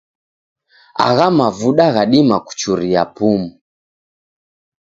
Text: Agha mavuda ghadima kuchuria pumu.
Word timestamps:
Agha 1.07 1.27
mavuda 1.37 1.85
ghadima 1.95 2.37
kuchuria 2.45 3.01
pumu. 3.15 3.49